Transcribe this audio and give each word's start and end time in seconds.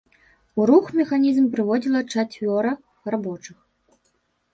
У 0.61 0.63
рух 0.69 0.85
механізм 0.99 1.45
прыводзіла 1.55 2.01
чацвёра 2.13 2.71
рабочых. 3.17 3.57